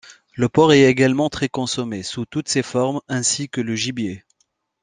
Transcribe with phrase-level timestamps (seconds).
[0.33, 4.25] Le porc est également très consommé, sous toutes ses formes, ainsi que le gibier.